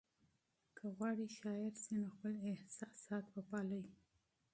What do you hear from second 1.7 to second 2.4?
شئ نو خپل